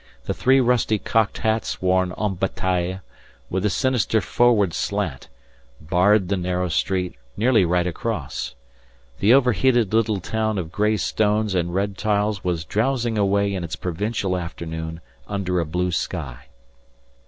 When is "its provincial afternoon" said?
13.53-15.01